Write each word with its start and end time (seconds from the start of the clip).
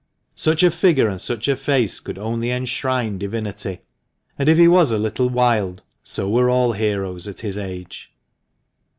Such 0.33 0.63
a 0.63 0.71
figure 0.71 1.07
and 1.07 1.21
such 1.21 1.47
a 1.47 1.55
face 1.55 1.99
could 1.99 2.17
only 2.17 2.49
enshrine 2.49 3.19
divinity, 3.19 3.81
And 4.35 4.49
if 4.49 4.57
he 4.57 4.67
was 4.67 4.89
a 4.89 4.97
little 4.97 5.29
wild, 5.29 5.83
so 6.03 6.27
were 6.27 6.49
all 6.49 6.71
heroes 6.71 7.27
at 7.27 7.41
his 7.41 7.55
age. 7.55 8.11